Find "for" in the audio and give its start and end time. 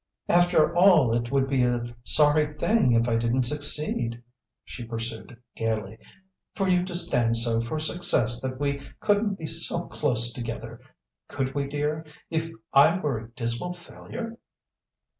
6.55-6.67, 7.61-7.77